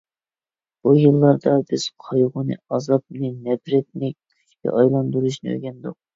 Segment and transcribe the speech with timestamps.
[0.85, 5.99] بۇ يىللاردا بىز قايغۇنى، ئازابنى، نەپرەتنى كۈچكە ئايلاندۇرۇشنى ئۆگەندۇق.